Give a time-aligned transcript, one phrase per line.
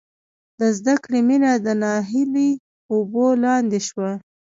[0.59, 2.51] د زدکړې مینه د ناهیلۍ
[2.93, 4.11] اوبو لاندې شوه